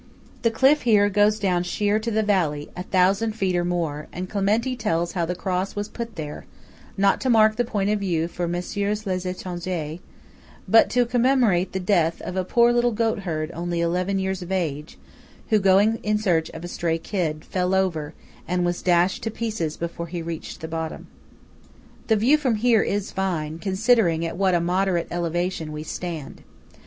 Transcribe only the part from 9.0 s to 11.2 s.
les Étrangers;" but to